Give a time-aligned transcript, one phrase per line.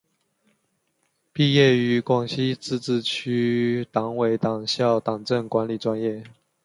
[1.31, 6.23] 毕业于广西自治区党委党校党政管理专业。